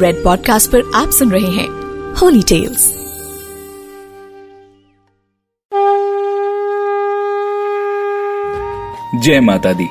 Red 0.00 0.24
podcast 0.24 0.70
पर 0.70 0.90
आप 0.94 1.10
सुन 1.10 1.30
रहे 1.30 1.50
हैं 1.50 1.68
होली 2.14 2.42
टेल्स 2.42 3.02
जय 9.14 9.40
माता 9.40 9.72
दी। 9.72 9.88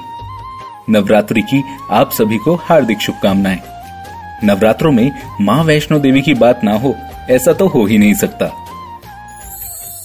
नवरात्रि 0.89 1.41
की 1.41 1.63
आप 1.91 2.11
सभी 2.11 2.37
को 2.37 2.55
हार्दिक 2.55 2.99
शुभकामनाएँ। 2.99 3.60
नवरात्रों 4.44 4.92
में 4.92 5.12
माँ 5.42 5.63
वैष्णो 5.63 5.99
देवी 5.99 6.22
की 6.22 6.33
बात 6.33 6.62
ना 6.63 6.78
हो 6.78 6.96
ऐसा 7.29 7.54
तो 7.54 7.68
हो 7.68 7.86
ही 7.86 7.97
नहीं 7.97 8.13
सकता। 8.13 8.46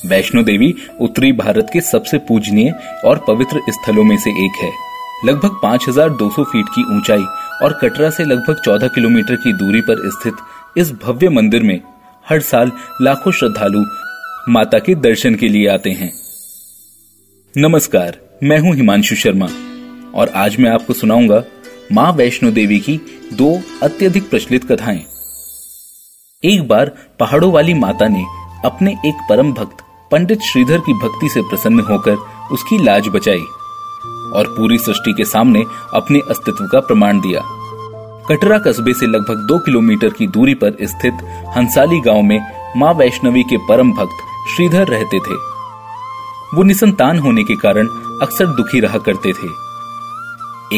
वैष्णो 0.06 0.42
देवी 0.42 0.74
उत्तरी 1.00 1.32
भारत 1.32 1.70
के 1.72 1.80
सबसे 1.80 2.18
पूजनीय 2.18 2.74
और 3.04 3.24
पवित्र 3.28 3.60
स्थलों 3.68 4.04
में 4.04 4.16
से 4.16 4.30
एक 4.30 4.52
है। 4.62 4.70
लगभग 5.24 5.56
5,200 5.62 6.44
फीट 6.44 6.64
की 6.68 6.96
ऊंचाई 6.96 7.24
और 7.62 7.72
कटरा 7.72 8.10
से 8.10 8.24
लगभग 8.24 8.62
14 8.62 8.88
किलोमीटर 8.88 9.36
की 9.36 9.52
दूरी 9.52 9.80
पर 9.80 10.10
स्थित 10.10 10.34
इस 10.76 10.92
भव्य 10.92 11.28
मंदिर 11.28 11.62
में 11.62 11.80
हर 12.28 12.40
साल 12.40 12.72
लाखों 13.02 13.32
श्रद्धालु 13.32 13.84
माता 14.48 14.78
के 14.78 14.94
दर्शन 14.94 15.34
के 15.34 15.48
लिए 15.48 15.68
आते 15.68 15.90
हैं। 15.90 16.12
नमस्कार, 17.56 18.18
मैं 18.42 18.58
हूँ 18.58 18.74
हिमांशु 18.74 19.14
शर्मा 19.14 19.46
और 20.14 20.28
आज 20.28 20.56
मैं 20.56 20.70
आपको 20.70 20.92
सुनाऊँगा 20.92 21.42
माँ 21.92 22.12
वैष्णो 22.12 22.50
देवी 22.50 22.78
की 22.78 23.00
दो 23.32 23.60
अत्यधिक 23.82 24.30
प्रचलित 24.30 24.64
कथाएँ। 24.72 25.04
एक 26.44 26.68
बार 26.68 26.92
पहाड़ों 27.20 27.52
वाली 27.52 27.74
माता 27.74 28.08
ने 28.08 28.24
अपने 28.64 28.90
एक 29.06 29.26
परम 29.28 29.52
भक्त, 29.52 29.76
पंडित 30.10 30.40
श्रीधर 30.42 30.78
की 30.78 30.92
भक्ति 30.92 31.28
से 31.28 31.40
प्रसन्न 31.40 31.80
होकर 31.80 32.16
उसकी 32.52 32.84
लाज 32.84 33.08
बचाई। 33.08 33.44
और 34.34 34.46
पूरी 34.48 34.78
सृष्टि 34.78 35.12
के 35.12 35.24
सामने 35.24 35.64
अपने 35.94 36.20
अस्तित्व 36.30 36.66
का 36.66 36.80
प्रमाण 36.80 37.20
दिया। 37.20 37.40
कटरा 38.28 38.58
कस्बे 38.58 38.92
से 38.92 39.06
लगभग 39.06 39.46
दो 39.48 39.58
किलोमीटर 39.58 40.08
की 40.08 40.26
दूरी 40.26 40.54
पर 40.54 40.76
स्थित 40.82 41.18
हंसाली 41.56 42.00
गाँव 42.00 42.22
में 42.22 42.40
माँ 42.76 42.92
वैष्णवी 42.94 43.42
के 43.42 43.56
परम 43.68 43.92
भक्त 43.92 44.24
श्रीधर 44.56 44.88
रहते 44.88 45.18
थे। 45.18 45.34
वो 46.54 46.62
निसंतान 46.62 47.18
होने 47.18 47.44
के 47.44 47.54
कारण 47.56 47.86
अक्सर 48.22 48.46
दुखी 48.46 48.80
रहा 48.80 48.98
करते 48.98 49.32
थे। 49.32 49.48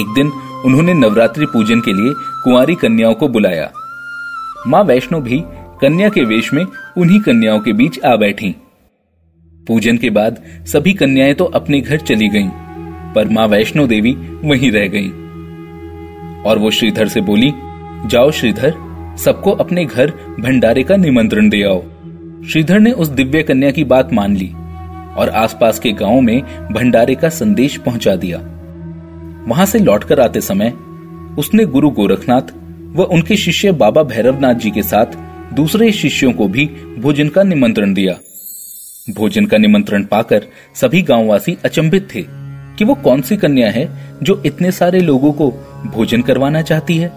एक 0.00 0.12
दिन 0.14 0.32
उन्होंने 0.66 0.94
नवरात्रि 0.94 1.46
पूजन 1.46 1.80
के 1.80 1.92
लिए 1.92 2.12
कुंवारी 2.44 2.74
कन्याओं 2.74 3.14
को 3.14 3.28
बुलाया। 3.28 3.70
माँ 4.66 4.82
वैष्णो 4.84 5.20
भी 5.20 5.42
कन्या 5.80 6.08
के 6.08 6.24
वेश 6.24 6.52
में 6.54 6.64
उन्हीं 6.98 7.20
कन्याओं 7.20 7.60
के 7.60 7.72
बीच 7.72 8.00
आ 8.04 8.14
बैठी। 8.16 8.54
पूजन 9.66 9.96
के 9.96 10.10
बाद 10.10 10.42
सभी 10.66 10.92
कन्याएँ 10.92 11.34
तो 11.34 11.44
अपने 11.44 11.80
घर 11.80 11.98
चली 11.98 12.28
गईं, 12.28 12.48
पर 13.14 13.28
माँ 13.28 13.46
वैष्णो 13.46 13.86
देवी 13.86 14.12
वहीं 14.44 14.72
रह 14.72 14.88
गईं। 14.88 15.10
और 16.42 16.58
वो 16.58 16.70
श्रीधर 16.70 17.08
से 17.08 17.20
बोली, 17.20 17.52
जाओ 18.06 18.30
श्रीधर, 18.30 18.74
सबको 19.18 19.50
अपने 19.50 19.84
घर 19.84 20.10
भंडारे 20.40 20.82
का 20.82 20.96
निमंत्रण 20.96 21.48
दे 21.48 21.62
आओ। 21.62 21.82
श्रीधर 22.48 22.80
ने 22.80 22.92
उस 22.92 23.08
दिव्य 23.08 23.42
कन्या 23.42 23.70
की 23.70 23.84
बात 23.84 24.12
मान 24.12 24.36
ली 24.36 24.52
और 25.16 25.28
आसपास 25.34 25.78
के 25.78 25.92
गाँवों 25.92 26.20
में 26.20 26.42
भंडारे 26.72 27.14
का 27.14 27.28
संदेश 27.28 27.76
पहुँचा 27.76 28.16
दिया। 28.16 28.38
वहाँ 29.48 29.66
से 29.66 29.78
लौटकर 29.78 30.20
आते 30.20 30.40
समय 30.40 30.72
उसने 31.38 31.64
गुरु 31.64 31.90
गोरखनाथ 31.90 32.42
व 32.96 33.02
उनके 33.02 33.36
शिष्य 33.36 33.72
बाबा 33.72 34.02
भैरवनाथ 34.02 34.54
जी 34.54 34.70
के 34.70 34.82
साथ 34.82 35.06
दूसरे 35.54 35.92
शिष्यों 35.92 36.32
को 36.32 36.48
भी 36.48 36.66
भोजन 36.98 37.28
का 37.28 37.42
निमंत्रण 37.42 37.94
दिया। 37.94 38.18
भोजन 39.14 39.46
का 39.46 39.58
निमंत्रण 39.58 40.04
पाकर 40.04 40.42
सभी 40.74 41.02
गांववासी 41.02 41.58
अचंभित 41.64 42.08
थे। 42.14 42.47
कि 42.78 42.84
वो 42.84 42.94
कौन 42.94 43.20
सी 43.20 43.36
कन्या 43.36 43.70
है 43.70 43.88
जो 44.22 44.42
इतने 44.46 44.72
सारे 44.72 45.00
लोगों 45.00 45.32
को 45.32 45.50
भोजन 45.94 46.22
करवाना 46.22 46.62
चाहती 46.62 46.96
है? 46.96 47.12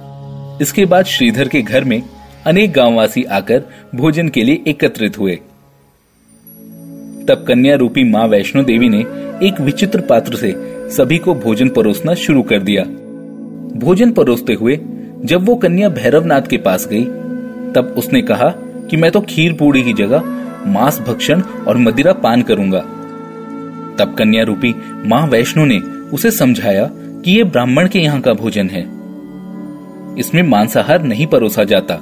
इसके 0.61 0.85
बाद 0.85 1.05
श्रीधर 1.05 1.47
के 1.47 1.61
घर 1.61 1.83
में 1.83 2.01
अनेक 2.45 2.71
गांववासी 2.73 3.23
आकर 3.23 3.63
भोजन 3.95 4.29
के 4.29 4.43
लिए 4.43 4.63
एकत्रित 4.67 5.19
हुए। 5.19 5.35
तब 7.27 7.45
कन्या 7.47 7.75
रूपी 7.75 8.03
माँ 8.03 8.27
वैष्णो 8.27 8.63
देवी 8.63 8.89
ने 8.89 8.99
एक 9.47 9.59
विचित्र 9.61 10.01
पात्र 10.01 10.35
से 10.35 10.53
सभी 10.89 11.17
को 11.17 11.33
भोजन 11.35 11.69
परोसना 11.69 12.13
शुरू 12.13 12.43
कर 12.43 12.59
दिया। 12.59 12.83
भोजन 13.79 14.11
परोसते 14.11 14.53
हुए 14.53 14.79
जब 15.25 15.45
वो 15.45 15.55
कन्या 15.55 15.89
भैरवनाथ 15.89 16.41
के 16.41 16.57
पास 16.57 16.87
गई, 16.87 17.03
तब 17.73 17.95
उसने 17.97 18.21
कहा 18.21 18.49
कि 18.89 18.97
मैं 18.97 19.11
तो 19.11 19.21
खीर 19.21 19.53
पूड़ी 19.53 19.83
की 19.83 19.93
जगह 19.93 20.23
मांस 20.67 20.99
भक्षण 20.99 21.41
और 21.41 21.77
मदिरा 21.77 22.13
पान 22.13 22.41
करूँगा। 22.41 22.83
तब 24.01 24.15
कन्या 24.15 24.43
रूपी 24.43 24.75
माँ 25.07 25.27
वैष्णो 25.27 25.65
ने 25.65 25.79
उसे 26.13 26.31
समझाया 26.31 26.89
कि 26.93 27.31
ये 27.31 27.43
ब्राह्मण 27.43 27.87
के 27.87 27.99
यहाँ 27.99 28.21
का 28.21 28.33
भोजन 28.33 28.69
है। 28.69 28.81
इसमें 30.19 30.43
मांसाहार 30.43 31.03
नहीं 31.03 31.27
परोसा 31.27 31.63
जाता। 31.63 31.97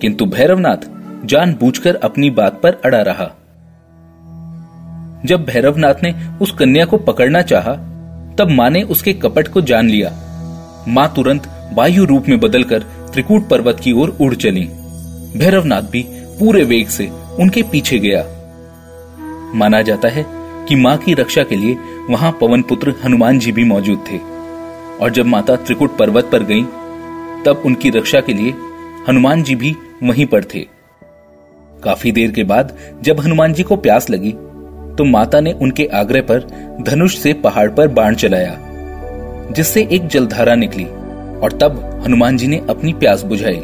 किंतु 0.00 0.26
भैरवनाथ 0.26 0.76
जानबूझकर 1.24 1.94
अपनी 1.94 2.30
बात 2.30 2.60
पर 2.62 2.72
अड़ा 2.84 3.02
रहा। 3.02 3.36
जब 5.24 5.44
भैरवनाथ 5.44 5.94
ने 6.02 6.14
उस 6.42 6.52
कन्या 6.52 6.84
को 6.84 6.96
पकड़ना 6.96 7.42
चाहा, 7.42 7.72
तब 8.38 8.48
माँ 8.50 8.70
ने 8.70 8.82
उसके 8.82 9.12
कपट 9.12 9.48
को 9.48 9.60
जान 9.60 9.88
लिया। 9.88 10.10
माँ 10.88 11.12
तुरंत 11.16 11.70
वायु 11.72 12.04
रूप 12.04 12.28
में 12.28 12.40
बदलकर 12.40 12.78
त्रिकूट 12.82 13.48
पर्वत 13.48 13.80
की 13.80 13.92
ओर 13.92 14.16
उड़ 14.20 14.34
चली। 14.34 14.64
भैरवनाथ 15.36 15.82
भी 15.82 16.06
पूरे 16.10 16.64
वेग 16.64 16.88
से 16.88 17.10
उनके 17.40 17.62
पीछे 17.62 17.98
गया। 17.98 18.39
माना 19.54 19.80
जाता 19.82 20.08
है 20.08 20.24
कि 20.68 20.76
माँ 20.76 20.96
की 20.96 21.14
रक्षा 21.14 21.42
के 21.42 21.56
लिए 21.56 21.76
वहाँ 22.10 22.30
पवन 22.40 22.62
पुत्र 22.62 22.94
हनुमान 23.04 23.38
जी 23.38 23.52
भी 23.52 23.64
मौजूद 23.64 24.04
थे। 24.10 24.18
और 25.00 25.10
जब 25.10 25.26
माता 25.26 25.56
त्रिकुट 25.56 25.96
पर्वत 25.96 26.28
पर 26.32 26.42
गईं, 26.42 26.64
तब 27.44 27.62
उनकी 27.66 27.90
रक्षा 27.90 28.20
के 28.20 28.32
लिए 28.32 28.54
हनुमान 29.08 29.42
जी 29.42 29.54
भी 29.54 29.74
वहीं 30.02 30.26
पर 30.26 30.44
थे। 30.44 30.66
काफ़ी 31.84 32.12
देर 32.12 32.30
के 32.30 32.44
बाद 32.44 32.76
जब 33.02 33.20
हनुमान 33.20 33.52
जी 33.52 33.62
को 33.62 33.76
प्यास 33.76 34.10
लगी 34.10 34.32
तो 34.90 35.04
माता 35.04 35.40
ने 35.40 35.52
उनके 35.52 35.84
आग्रह 35.94 36.22
पर 36.22 36.40
धनुष 36.80 37.16
से 37.18 37.32
पहाड़ 37.34 37.68
पर 37.70 37.88
बाण 37.88 38.14
चलाया 38.14 38.56
जिससे 39.52 39.88
एक 39.92 40.06
जलधारा 40.06 40.54
निकली 40.54 40.84
और 40.84 41.58
तब 41.60 42.02
हनुमान 42.04 42.36
जी 42.36 42.46
ने 42.46 42.60
अपनी 42.70 42.92
प्यास 42.92 43.22
बुझाई। 43.22 43.60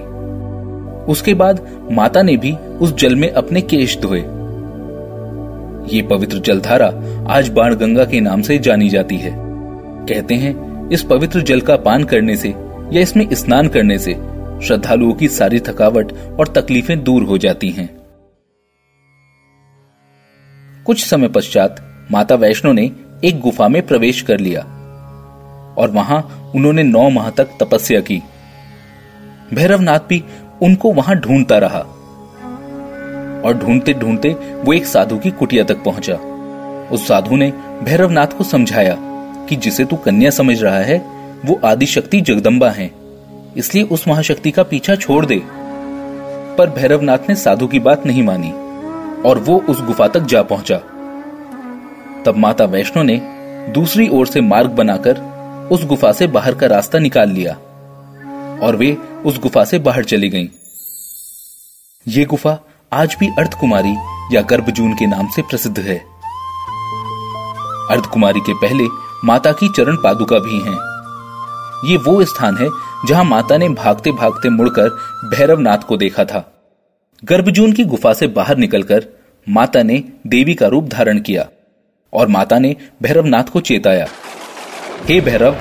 उसके 1.08 1.34
बाद 1.34 1.66
माता 1.92 2.22
ने 2.22 2.36
भी 2.36 2.52
उस 2.80 2.94
जल 2.94 3.16
में 3.16 3.30
अपने 3.30 3.60
केश 3.62 3.98
धोए। 3.98 4.20
ये 5.88 6.02
पवित्र 6.02 6.38
जलधारा 6.38 6.86
आज 7.32 7.48
बाण 7.48 7.74
गंगा 7.74 8.04
के 8.04 8.20
नाम 8.20 8.42
से 8.42 8.58
जानी 8.58 8.88
जाती 8.88 9.16
है। 9.16 9.32
कहते 10.06 10.34
हैं, 10.34 10.90
इस 10.90 11.02
पवित्र 11.02 11.40
जल 11.40 11.60
का 11.60 11.76
पान 11.76 12.04
करने 12.04 12.36
से 12.36 12.48
या 12.92 13.00
इसमें 13.00 13.34
स्नान 13.34 13.68
करने 13.68 13.98
से 13.98 14.14
श्रद्धालुओं 14.66 15.12
की 15.12 15.28
सारी 15.28 15.60
थकावट 15.60 16.12
और 16.12 16.48
तकलीफें 16.48 17.04
दूर 17.04 17.22
हो 17.22 17.38
जाती 17.38 17.70
हैं। 17.70 17.96
कुछ 20.86 21.06
समय 21.06 21.28
पश्चात 21.28 22.06
माता 22.10 22.34
वैष्णो 22.34 22.72
ने 22.72 22.90
एक 23.24 23.40
गुफा 23.40 23.68
में 23.68 23.86
प्रवेश 23.86 24.22
कर 24.22 24.40
लिया 24.40 24.60
और 25.78 25.90
वहाँ 25.90 26.52
उन्होंने 26.54 26.82
नौ 26.82 27.08
माह 27.10 27.30
तक 27.30 27.48
तपस्या 27.62 28.00
की। 28.00 28.22
भैरवनाथ 29.54 29.98
भी 30.08 30.24
उनको 30.62 30.92
वहाँ 30.92 31.16
ढूंढता 31.16 31.58
रहा। 31.58 31.84
और 33.46 33.58
ढूंढते 33.58 33.94
ढूंढते 33.94 34.28
वो 34.64 34.72
एक 34.72 34.86
साधु 34.86 35.18
की 35.18 35.30
कुटिया 35.30 35.64
तक 35.64 35.84
पहुँचा। 35.84 36.14
उस 36.92 37.08
साधु 37.08 37.36
ने 37.36 37.52
भैरवनाथ 37.82 38.26
को 38.26 38.44
समझाया 38.44 38.96
कि 39.48 39.56
जिसे 39.56 39.84
तू 39.84 39.96
कन्या 39.96 40.30
समझ 40.30 40.62
रहा 40.62 40.78
है, 40.78 40.98
वो 41.44 41.60
आदिशक्ति 41.64 42.20
जगदम्बा 42.20 42.70
है। 42.70 42.90
इसलिए 43.56 43.84
उस 43.84 44.08
महाशक्ति 44.08 44.50
का 44.50 44.62
पीछा 44.62 44.94
छोड़ 44.94 45.26
दे। 45.26 45.42
पर 46.58 46.70
भैरवनाथ 46.70 47.18
ने 47.28 47.34
साधु 47.34 47.66
की 47.66 47.78
बात 47.78 48.06
नहीं 48.06 48.22
मानी 48.22 48.52
और 49.22 49.38
वो 49.38 49.64
उस 49.68 49.82
गुफा 49.82 50.08
तक 50.08 50.20
जा 50.20 50.42
पहुँचा। 50.42 50.76
तब 52.26 52.34
माता 52.36 52.64
वैष्णो 52.64 53.02
ने 53.02 53.20
दूसरी 53.72 54.08
ओर 54.08 54.26
से 54.26 54.40
मार्ग 54.40 54.70
बनाकर 54.70 55.18
उस 55.72 55.84
गुफा 55.84 56.12
से 56.12 56.26
बाहर 56.26 56.54
का 56.54 56.66
रास्ता 56.66 56.98
निकाल 56.98 57.30
लिया 57.30 57.52
और 58.62 58.76
वे 58.76 58.96
उस 59.24 59.40
गुफा 59.40 59.64
से 59.64 59.78
बाहर 59.78 60.04
चली 60.04 60.28
गईं। 60.28 60.48
ये 62.08 62.24
गुफा 62.24 62.58
आज 62.92 63.16
भी 63.20 63.28
अर्ध 63.28 63.54
कुमारी 63.54 63.94
या 64.36 64.40
गर्भजून 64.42 64.92
के 64.94 65.06
नाम 65.06 65.26
से 65.26 65.42
प्रसिद्ध 65.42 65.78
है। 65.78 65.96
अर्ध 67.90 68.06
कुमारी 68.06 68.40
के 68.40 68.52
पहले 68.54 68.84
माता 69.24 69.52
की 69.52 69.68
चरण 69.68 69.96
पादुका 69.96 70.38
भी 70.38 70.58
हैं। 70.60 70.76
ये 71.90 71.96
वो 71.96 72.24
स्थान 72.24 72.56
है 72.56 72.68
जहाँ 73.08 73.24
माता 73.24 73.56
ने 73.56 73.68
भागते 73.68 74.12
भागते 74.12 74.48
मुड़कर 74.48 74.88
भैरवनाथ 75.24 75.78
को 75.78 75.96
देखा 75.96 76.24
था। 76.24 76.44
गर्भजून 77.24 77.72
की 77.72 77.84
गुफा 77.84 78.12
से 78.12 78.26
बाहर 78.26 78.56
निकलकर 78.56 79.06
माता 79.48 79.82
ने 79.82 80.02
देवी 80.26 80.54
का 80.54 80.66
रूप 80.66 80.84
धारण 80.84 81.20
किया 81.20 81.46
और 82.12 82.28
माता 82.28 82.58
ने 82.58 82.76
भैरवनाथ 83.02 83.44
को 83.44 83.60
चेताया। 83.60 84.06
हे 85.04 85.20
भैरव, 85.20 85.56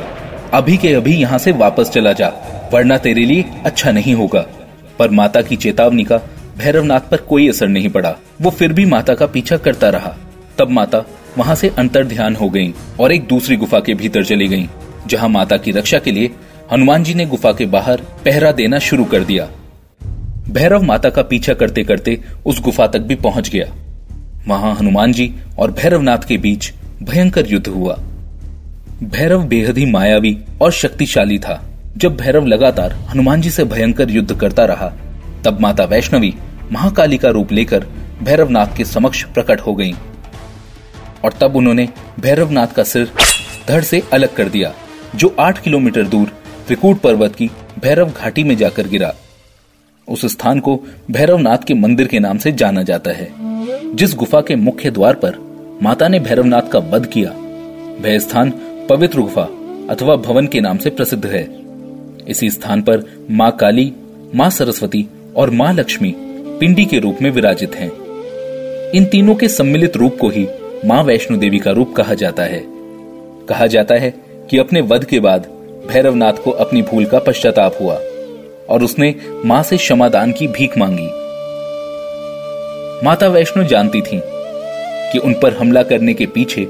अभी 0.54 0.78
के 0.78 0.94
अभी 0.94 1.16
यहाँ 1.16 1.38
से 1.38 1.52
वापस 1.52 1.90
चला 1.90 2.14
जा, 2.14 2.32
वरना 2.74 2.98
तेरे 2.98 3.26
लिए 3.26 3.46
अच्छा 3.66 3.92
नहीं 3.92 4.16
होगा। 4.16 4.46
पर 5.00 5.10
माता 5.10 5.42
की 5.42 5.56
चेतावनी 5.56 6.04
का 6.04 6.20
भैरवनाथ 6.58 7.10
पर 7.12 7.18
कोई 7.20 7.48
असर 7.50 7.68
नहीं 7.68 7.90
पड़ा। 7.90 8.16
वो 8.42 8.50
फिर 8.50 8.74
भी 8.74 8.86
माता 8.86 9.14
का 9.14 9.26
पीछा 9.26 9.58
करता 9.58 9.90
रहा। 9.90 10.16
तब 10.58 10.70
माता 10.70 11.04
वहाँ 11.38 11.56
से 11.56 11.70
अंतर 11.70 12.04
ध्यान 12.04 12.36
हो 12.36 12.50
गई 12.50 12.74
और 13.00 13.12
एक 13.12 13.28
दूसरी 13.28 13.56
गुफा 13.56 13.80
के 13.80 13.94
भीतर 13.94 14.24
चली 14.24 14.48
गई, 14.48 14.68
जहाँ 15.08 15.30
माता 15.30 15.58
की 15.58 15.72
रक्षा 15.72 16.00
के 16.00 16.12
लिए 16.12 16.32
हनुमान 16.72 17.04
जी 17.04 17.14
ने 17.14 17.26
गुफा 17.26 17.52
के 17.52 17.66
बाहर 17.66 18.02
पहरा 18.26 18.52
देना 18.52 18.80
शुरू 18.80 19.06
कर 19.06 19.24
दिया। 19.24 19.48
भैरव 20.50 20.84
माता 20.84 21.10
का 21.10 21.22
पीछा 21.22 21.54
करते 21.54 21.84
करते 21.84 22.20
उस 22.46 22.62
गुफा 22.62 22.88
तक 22.88 23.00
भी 23.00 23.16
पहुँच 23.16 23.50
गया। 23.50 23.66
वहाँ 24.48 24.76
हनुमान 24.76 25.14
जी 25.14 25.34
और 25.60 25.72
भैरवनाथ 25.72 26.28
के 26.28 26.38
बीच 26.38 26.72
भयंकर 27.04 27.46
युद्ध 27.48 27.68
हुआ। 27.68 27.94
भैरव 29.04 29.44
बेहद 29.44 29.78
ही 29.78 29.86
मायावी 29.86 30.38
और 30.62 30.72
शक्तिशाली 30.72 31.40
था। 31.40 31.64
जब 31.98 32.16
भैरव 32.18 32.46
लगातार 32.46 32.94
हनुमान 33.10 33.42
जी 33.42 33.50
से 33.50 33.64
भयंकर 33.64 34.10
युद्ध 34.10 34.36
करता 34.36 34.66
रहा 34.66 34.94
तब 35.46 35.60
माता 35.60 35.84
वैष्णवी 35.84 36.34
महाकाली 36.72 37.18
का 37.18 37.30
रूप 37.30 37.52
लेकर 37.52 37.86
भैरवनाथ 38.24 38.68
के 38.78 38.86
समक्ष 38.86 39.24
प्रकट 39.24 39.62
हो 39.62 39.76
गईं। 39.76 39.94
और 41.26 41.34
तब 41.42 41.56
उन्होंने 41.56 41.90
भैरवनाथ 42.20 42.68
का 42.68 42.84
सिर 42.84 43.12
धड़ 43.68 43.84
से 43.84 44.04
अलग 44.14 44.34
कर 44.34 44.50
दिया, 44.50 44.74
जो 45.16 45.36
आठ 45.40 45.62
किलोमीटर 45.62 46.04
दूर 46.04 46.32
त्रिकूट 46.68 47.00
पर्वत 47.00 47.36
की 47.36 47.50
भैरव 47.80 48.12
घाटी 48.12 48.44
में 48.44 48.58
जाकर 48.58 48.88
गिरा। 48.88 49.14
उस 50.08 50.26
स्थान 50.26 50.60
को 50.60 50.80
भैरवनाथ 51.12 51.58
के 51.58 51.74
मंदिर 51.74 52.08
के 52.08 52.20
नाम 52.20 52.38
से 52.38 52.52
जाना 52.52 52.84
जाता 52.84 53.12
है, 53.12 53.32
जिस 53.96 54.16
गुफा 54.16 54.42
के 54.42 54.56
मुख्य 54.56 54.92
द्वार 54.92 55.14
पर 55.14 55.38
माता 55.84 56.08
ने 56.08 56.20
भैरवनाथ 56.20 56.62
का 56.62 56.80
वध 56.80 57.06
किया। 57.06 57.30
वह 58.02 58.20
स्थान 58.20 58.54
पवित्र 58.90 59.20
गुफा 59.20 59.48
अथवा 59.94 60.16
भवन 60.16 60.48
के 60.48 60.62
नाम 60.62 60.78
से 60.78 60.90
प्रसिद्ध 60.90 61.26
है। 61.26 61.44
इसी 62.28 62.50
स्थान 62.50 62.82
पर 62.82 63.28
माँ 63.32 63.52
काली, 63.52 63.94
माँ 64.36 64.50
सरस्वती 64.50 65.08
और 65.38 65.50
माँ 65.50 65.74
लक्ष्मी 65.74 66.14
पिंडी 66.60 66.86
के 66.86 67.00
रूप 67.00 67.18
में 67.22 67.32
विराजित 67.32 67.76
हैं। 67.76 67.92
इन 68.92 69.06
तीनों 69.06 69.36
के 69.36 69.48
सम्मिलित 69.48 69.98
रूप 69.98 70.18
को 70.22 70.30
ही 70.30 70.48
माँ 70.86 71.04
वैष्णो 71.04 71.38
देवी 71.38 71.60
का 71.60 71.72
रूप 71.72 71.94
कहा 71.94 72.14
जाता 72.14 72.44
है। 72.44 72.64
कहा 73.50 73.68
जाता 73.68 73.96
है 73.96 74.14
कि 74.50 74.58
अपने 74.58 74.82
वध 74.82 75.06
के 75.06 75.20
बाद 75.20 75.46
भैरवनाथ 75.88 76.34
को 76.34 76.52
अपनी 76.52 76.82
भूल 76.82 77.06
का 77.06 77.20
पश्चाताप 77.20 77.78
हुआ 77.82 77.96
और 78.70 78.84
उसने 78.84 79.16
माँ 79.46 79.64
से 79.64 79.78
क्षमादान 79.78 80.32
की 80.32 80.48
भीख 80.48 80.78
मांगी। 80.78 81.08
माता 83.06 83.28
वैष्णो 83.28 83.64
जानती 83.64 84.02
थी 84.02 84.22
कि 85.12 85.20
उन 85.20 85.34
पर 85.34 85.54
हमला 85.54 85.84
करने 85.84 86.14
के 86.14 86.26
पीछे 86.26 86.66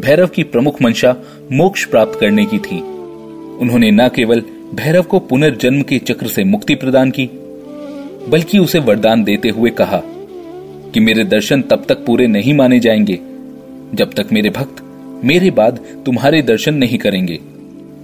भैरव 0.00 0.26
की 0.26 0.42
प्रमुख 0.42 0.82
मंशा 0.82 1.16
मोक्ष 1.52 1.84
प्राप्त 1.84 2.20
करने 2.20 2.44
की 2.44 2.58
थी। 2.58 2.80
उन्होंने 3.58 3.90
न 3.90 4.08
केवल 4.08 4.42
भैरव 4.74 5.02
को 5.02 5.18
पुनर्जन्म 5.18 5.82
के 5.82 5.98
चक्र 5.98 6.26
से 6.26 6.44
मुक्ति 6.44 6.74
प्रदान 6.74 7.10
की 7.10 7.26
बल्कि 8.28 8.58
उसे 8.58 8.78
वरदान 8.78 9.24
देते 9.24 9.48
हुए 9.48 9.70
कहा 9.70 10.02
कि 10.94 11.00
मेरे 11.00 11.24
दर्शन 11.24 11.62
तब 11.62 11.84
तक 11.88 12.04
पूरे 12.06 12.26
नहीं 12.26 12.54
माने 12.54 12.80
जाएँगे, 12.80 13.18
जब 13.94 14.12
तक 14.16 14.28
मेरे 14.32 14.50
भक्त 14.50 14.76
मेरे 15.24 15.50
बाद 15.50 15.80
तुम्हारे 16.06 16.42
दर्शन 16.42 16.74
नहीं 16.74 16.98
करेंगे। 16.98 17.40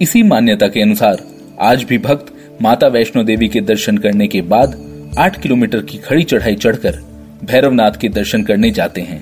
इसी 0.03 0.23
मान्यता 0.23 0.69
के 0.69 0.83
अनुसार 0.83 1.23
आज 1.61 1.85
भी 1.85 1.99
भक्त 1.99 2.35
माता 2.63 2.87
वैष्णो 2.87 3.23
देवी 3.23 3.49
के 3.49 3.61
दर्शन 3.61 3.99
करने 3.99 4.27
के 4.27 4.43
बाद 4.43 4.93
आठ 5.19 5.41
किलोमीटर 5.41 5.83
की 5.83 5.99
खड़ी 5.99 6.23
चढ़ाई 6.23 6.55
चढ़कर 6.55 6.99
भैरवनाथ 7.45 7.91
के 7.91 8.09
दर्शन 8.09 8.43
करने 8.43 8.71
जाते 8.71 9.01
हैं। 9.01 9.21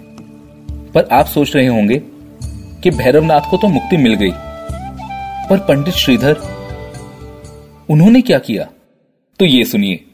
पर 0.95 1.09
आप 1.13 1.27
सोच 1.27 1.57
रहे 1.57 1.67
होंगे 1.67 2.03
कि 2.83 2.91
भैरवनाथ 2.91 3.41
को 3.51 3.57
तो 3.57 3.69
मुक्ति 3.69 3.97
मिल 3.97 4.15
गई। 4.15 4.31
पर 5.51 5.59
पंडित 5.59 5.95
श्रीधर, 5.95 6.37
उन्होंने 7.91 8.21
क्या 8.21 8.39
किया? 8.39 8.69
तो 9.39 9.45
ये 9.45 9.65
सुनिए। 9.65 10.05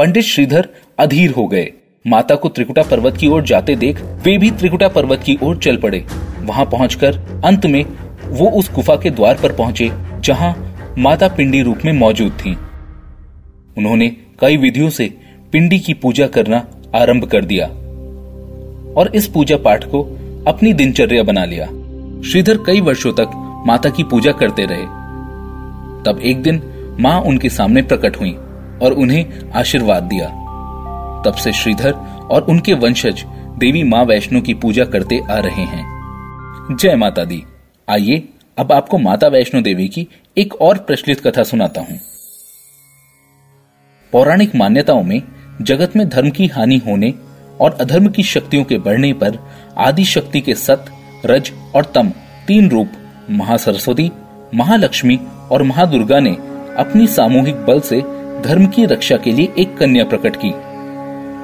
पंडित 0.00 0.24
श्रीधर 0.24 0.68
अधीर 0.98 1.30
हो 1.30 1.46
गए। 1.46 1.66
माता 2.06 2.34
को 2.34 2.48
त्रिकुटा 2.48 2.82
पर्वत 2.82 3.16
की 3.16 3.26
ओर 3.28 3.42
जाते 3.42 3.74
देख 3.76 4.00
वे 4.24 4.36
भी 4.38 4.50
त्रिकुटा 4.50 4.88
पर्वत 4.88 5.22
की 5.26 5.36
ओर 5.42 5.56
चल 5.56 5.76
पड़े। 5.76 5.98
वहाँ 6.40 6.64
पहुंचकर 6.66 7.16
अंत 7.44 7.66
में 7.66 7.84
वो 8.28 8.48
उस 8.50 8.72
गुफा 8.74 8.96
के 8.96 9.10
द्वार 9.10 9.38
पर 9.42 9.52
पहुँचे, 9.52 9.90
जहाँ 10.24 10.94
माता 10.98 11.28
पिंडी 11.28 11.62
रूप 11.62 11.84
में 11.84 11.92
मौजूद 11.92 12.32
थी। 12.32 12.56
उन्होंने 13.78 14.08
कई 14.40 14.56
विधियों 14.56 14.90
से 14.90 15.10
पिंडी 15.52 15.78
की 15.78 15.94
पूजा 15.94 16.26
करना 16.26 16.66
आरंभ 16.94 17.24
कर 17.24 17.44
दिया 17.44 17.66
और 18.96 19.12
इस 19.14 19.26
पूजा 19.26 19.56
पाठ 19.56 19.84
को 19.84 20.02
अपनी 20.48 20.72
दिनचर्या 20.72 21.22
बना 21.22 21.44
लिया। 21.44 21.66
श्रीधर 22.22 22.64
कई 22.66 22.80
वर्षों 22.80 23.12
तक 23.12 23.62
माता 23.66 23.90
की 23.90 24.04
पूजा 24.04 24.32
करते 24.32 24.66
रहे। 24.66 24.84
तब 26.04 26.20
एक 26.24 26.42
दिन 26.42 26.62
माँ 27.00 27.20
उनके 27.20 27.48
सामने 27.48 27.82
प्रकट 27.82 28.20
हुई। 28.20 28.36
और 28.82 28.92
उन्हें 28.92 29.52
आशीर्वाद 29.54 30.02
दिया। 30.02 30.28
तब 31.24 31.34
से 31.34 31.52
श्रीधर 31.52 31.92
और 32.30 32.42
उनके 32.42 32.74
वंशज 32.74 33.24
देवी 33.58 33.82
माँ 33.82 34.04
वैष्णो 34.04 34.40
की 34.40 34.54
पूजा 34.54 34.84
करते 34.84 35.20
आ 35.30 35.38
रहे 35.38 35.62
हैं। 35.62 36.76
जय 36.80 36.96
माता 36.96 37.24
दी। 37.24 37.44
आइए, 37.88 38.28
अब 38.58 38.72
आपको 38.72 38.98
माता 38.98 39.26
वैष्णो 39.28 39.60
देवी 39.60 39.88
की 39.88 40.08
एक 40.38 40.54
और 40.54 40.78
प्रचलित 40.78 41.20
कथा 41.26 41.42
सुनाता 41.42 41.80
हूँ। 41.80 41.98
पौराणिक 44.12 44.54
मान्यताओं 44.56 45.02
में 45.02 45.22
जगत 45.62 45.96
में 45.96 46.08
धर्म 46.08 46.30
की 46.30 46.46
हानि 46.46 46.76
होने 46.76 47.14
और 47.60 47.78
अधर्म 47.80 48.08
की 48.08 48.22
शक्तियों 48.22 48.64
के 48.64 48.78
बढ़ने 48.78 49.12
पर 49.12 49.38
आदि 49.78 50.04
शक्ति 50.04 50.40
के 50.40 50.54
सत, 50.54 50.84
रज 51.26 51.52
और 51.74 51.84
तम 51.84 52.08
तीन 52.46 52.70
रूप 52.70 52.88
महासरस्वती, 53.30 54.10
महालक्ष्मी 54.54 55.20
और 55.50 55.62
महादुर्गा 55.62 56.20
ने 56.20 56.30
अपनी 56.78 57.06
सामूहिक 57.06 57.56
बल 57.56 57.80
से 57.80 58.02
धर्म 58.44 58.66
की 58.66 58.84
रक्षा 58.84 59.16
के 59.16 59.32
लिए 59.32 59.48
एक 59.58 59.76
कन्या 59.78 60.04
प्रकट 60.04 60.36
की। 60.36 60.48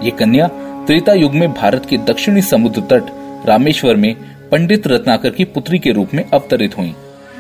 ये 0.07 0.11
कन्या 0.11 0.49
त्रेता 0.87 1.13
युग 1.13 1.35
में 1.35 1.53
भारत 1.53 1.87
के 1.87 1.97
दक्षिणी 1.97 2.43
समुद्र 2.43 2.81
तट 2.81 3.03
रामेश्वर 3.49 3.97
में 3.97 4.15
पंडित 4.53 4.87
रत्नाकर 4.87 5.31
की 5.31 5.45
पुत्री 5.45 5.79
के 5.79 5.93
रूप 5.93 6.09
में 6.15 6.25
अवतरित 6.35 6.79
हुई। 6.79 6.95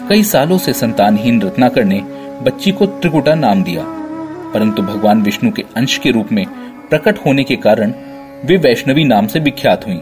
कई 0.08 0.22
सालों 0.22 0.58
से 0.58 0.72
संतानहीन 0.72 1.42
रत्नाकर 1.42 1.84
ने 1.84 2.00
बच्ची 2.42 2.72
को 2.72 2.86
त्रिकुटा 2.86 3.34
नाम 3.34 3.62
दिया। 3.62 3.84
परंतु 4.54 4.82
भगवान 4.82 5.22
विष्णु 5.22 5.52
के 5.52 5.64
अंश 5.76 5.98
के 5.98 6.10
रूप 6.10 6.28
में 6.32 6.46
प्रकट 6.90 7.18
होने 7.26 7.44
के 7.44 7.56
कारण 7.56 7.92
वे 8.44 8.56
वैष्णवी 8.56 9.04
नाम 9.04 9.26
से 9.26 9.40
विख्यात 9.40 9.86
हुई। 9.86 10.00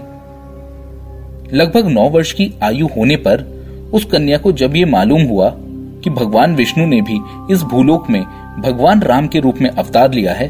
लगभग 1.58 1.86
नौ 1.86 2.08
वर्ष 2.08 2.32
की 2.32 2.52
आयु 2.62 2.86
होने 2.86 3.16
पर 3.16 3.54
उस 3.92 4.04
कन्या 4.04 4.38
को 4.38 4.52
जब 4.52 4.76
ये 4.76 4.84
मालूम 4.84 5.22
हुआ 5.22 5.56
कि 6.04 6.10
भगवान 6.10 6.54
विष्णु 6.54 6.86
ने 6.86 7.00
भी 7.00 7.18
इस 7.54 7.62
भूलोक 7.62 8.10
में 8.10 8.22
भगवान 8.60 9.02
राम 9.02 9.28
के 9.28 9.40
रूप 9.40 9.58
में 9.60 9.70
अवतार 9.70 10.12
लिया 10.12 10.32
है, 10.32 10.48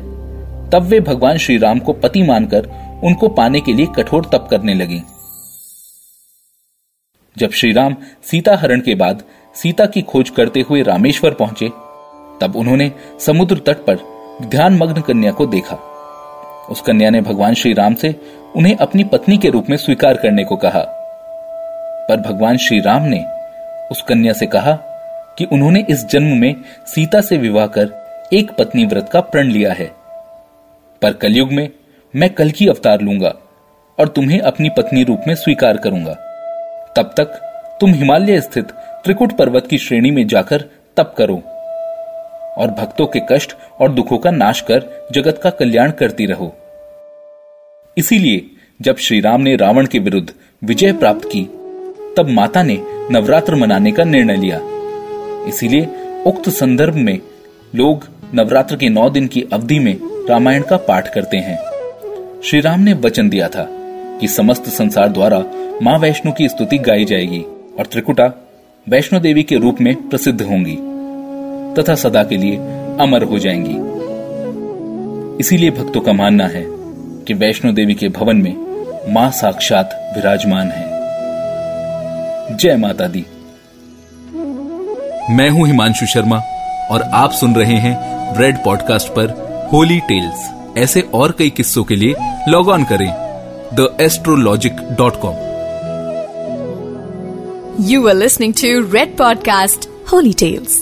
तब 0.70 0.82
वे 0.82 1.00
भगवान 1.00 1.38
श्री 1.38 1.58
राम 1.58 1.78
को 1.78 1.92
पति 1.92 2.22
मानकर 2.22 2.68
उनको 3.04 3.28
पाने 3.28 3.60
के 3.60 3.72
लिए 3.72 3.86
कठोर 3.86 4.24
तप 4.32 4.48
करने 4.50 4.74
लगी। 4.74 5.02
जब 7.38 7.50
श्री 7.50 7.72
राम 7.72 7.96
सीता 8.22 8.56
हरण 8.56 8.80
के 8.80 8.94
बाद 8.94 9.22
सीता 9.54 9.86
की 9.86 10.02
खोज 10.02 10.30
करते 10.30 10.60
हुए 10.60 10.82
रामेश्वर 10.82 11.34
पहुँचे, 11.34 11.68
तब 12.40 12.52
उन्होंने 12.56 12.92
समुद्र 13.20 13.56
तट 13.56 13.76
पर 13.76 13.98
ध्यान 14.46 14.76
मग्न 14.76 15.00
कन्या 15.00 15.32
को 15.32 15.46
देखा। 15.46 15.76
उस 16.70 16.80
कन्या 16.80 17.10
ने 17.10 17.20
भगवान 17.20 17.54
श्री 17.54 17.72
राम 17.72 17.94
से 17.94 18.20
उन्हें 18.56 18.76
अपनी 18.76 19.04
पत्नी 19.04 19.38
के 19.38 19.50
रूप 19.50 19.66
में 19.70 19.76
स्वीकार 19.76 20.14
करने 20.14 20.44
को 20.44 20.56
कहा। 20.56 20.84
पर 22.08 22.16
भगवान 22.16 22.56
श्री 22.56 22.80
राम 22.80 23.02
ने 23.02 23.24
उस 23.90 24.02
कन्या 24.02 24.32
से 24.32 24.46
कहा 24.46 24.93
कि 25.38 25.44
उन्होंने 25.44 25.86
इस 25.90 26.04
जन्म 26.04 26.36
में 26.36 26.54
सीता 26.86 27.20
से 27.20 27.36
विवाह 27.36 27.66
कर 27.66 28.28
एक 28.32 28.50
पत्नी 28.50 28.86
व्रत 28.86 29.10
का 29.12 29.20
प्रण 29.20 29.50
लिया 29.50 29.72
है। 29.72 29.86
पर 31.02 31.12
कलयुग 31.12 31.52
में 31.52 31.68
मैं 32.16 32.30
कल 32.30 32.50
की 32.50 32.68
अवतार 32.68 33.00
लूँगा 33.00 33.34
और 33.98 34.08
तुम्हें 34.08 34.40
अपनी 34.40 34.68
पत्नी 34.68 35.04
रूप 35.04 35.20
में 35.28 35.34
स्वीकार 35.34 35.76
करूँगा। 35.76 36.14
तब 36.96 37.14
तक 37.16 37.40
तुम 37.80 37.92
हिमालय 37.92 38.40
स्थित 38.40 38.64
त्रिकुट 39.04 39.36
पर्वत 39.36 39.66
की 39.66 39.78
श्रेणी 39.78 40.10
में 40.10 40.26
जाकर 40.26 40.64
तप 40.96 41.14
करो 41.18 41.36
और 42.62 42.70
भक्तों 42.70 43.06
के 43.06 43.20
कष्ट 43.32 43.56
और 43.80 43.90
दुखों 43.90 44.18
का 44.18 44.30
नाश 44.30 44.60
कर 44.60 45.08
जगत 45.12 45.40
का 45.42 45.50
कल्याण 45.50 45.90
करती 45.90 46.26
रहो। 46.26 46.56
इसीलिए 47.98 48.46
जब 48.82 48.96
श्री 48.96 49.20
राम 49.20 49.40
ने 49.40 49.56
रावण 49.56 49.86
के 49.86 49.98
विरुद्ध 49.98 50.32
विजय 50.64 50.92
प्राप्त 50.92 51.28
की, 51.32 51.44
तब 52.16 52.26
माता 52.28 52.62
ने 52.62 52.78
नवरात्र 53.10 53.54
मनाने 53.54 53.92
का 53.92 54.04
निर्णय 54.04 54.36
लिया। 54.36 54.73
इसीलिए 55.48 55.88
उक्त 56.26 56.48
संदर्भ 56.48 56.94
में 56.94 57.18
लोग 57.74 58.08
नवरात्र 58.34 58.76
के 58.76 58.88
नौ 58.88 59.10
दिन 59.10 59.26
की 59.26 59.44
अवधि 59.52 59.78
में 59.78 59.96
रामायण 60.30 60.62
का 60.62 60.76
पाठ 60.76 61.14
करते 61.14 61.36
हैं। 61.36 61.58
श्री 62.44 62.60
राम 62.60 62.80
ने 62.80 62.92
वचन 62.92 63.28
दिया 63.28 63.48
था 63.48 63.68
कि 64.20 64.28
समस्त 64.28 64.64
संसार 64.64 65.08
द्वारा 65.08 65.44
माँ 65.82 65.98
वैष्णो 65.98 66.32
की 66.32 66.48
स्तुति 66.48 66.78
गाई 66.78 67.04
जाएगी 67.04 67.40
और 67.78 67.86
त्रिकुटा 67.86 68.48
वैष्णो 68.88 69.20
देवी 69.20 69.42
के 69.42 69.56
रूप 69.56 69.80
में 69.80 70.08
प्रसिद्ध 70.08 70.42
होंगी 70.42 70.78
तथा 71.74 71.94
सदा 71.94 72.24
के 72.24 72.36
लिए 72.36 72.56
अमर 73.00 73.22
हो 73.22 73.38
जाएँगी। 73.38 73.94
इसीलिए 75.40 75.70
भक्तों 75.70 76.00
का 76.00 76.12
मानना 76.12 76.46
है 76.46 76.64
कि 77.24 77.34
वैष्णो 77.34 77.72
देवी 77.72 77.94
के 77.94 78.08
भवन 78.08 78.36
में 78.36 78.64
माँ 79.14 79.30
साक्षात 79.30 80.12
विराजमान 80.16 80.68
है। 80.68 80.94
जय 82.56 82.76
माता 82.76 83.06
दी। 83.06 83.26
मैं 85.30 85.48
हूँ 85.50 85.66
हिमांशु 85.66 86.06
शर्मा 86.06 86.36
और 86.90 87.02
आप 87.14 87.32
सुन 87.32 87.54
रहे 87.54 87.76
हैं 87.80 87.94
ब्रेड 88.34 88.56
पॉडकास्ट 88.64 89.08
पर 89.08 89.30
होली 89.72 89.98
टेल्स। 90.00 90.48
ऐसे 90.78 91.00
और 91.14 91.34
कई 91.38 91.50
किस्सों 91.50 91.84
के 91.84 91.96
लिए 91.96 92.14
लॉग 92.48 92.68
ऑन 92.68 92.84
करें 92.84 93.06
the 93.74 93.88
astrologic 94.00 94.80
dot 94.98 95.20
com. 95.22 95.34
You 97.90 98.06
are 98.08 98.14
listening 98.14 98.54
to 98.54 98.80
Red 98.92 99.16
podcast 99.16 99.88
holy 100.12 100.32
tales 100.32 100.78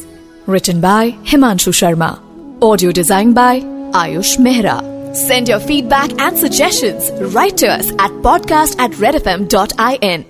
return 0.48 0.80
by 0.80 1.12
Himanshu 1.28 1.72
Sharma 1.72 2.16
audio 2.62 2.92
design 2.92 3.32
by 3.32 3.62
Ayush 3.94 4.38
Mehra 4.40 4.80
send 5.16 5.48
your 5.48 5.60
feedback 5.60 6.20
and 6.20 6.36
suggestion 6.36 7.30
writers 7.36 7.92
at 7.92 8.22
podcast 8.22 8.80
at 8.80 9.00
Red 9.00 9.14
F 9.14 9.28
M 9.28 9.46
dot 9.52 9.72
I 9.78 9.98
N 10.02 10.24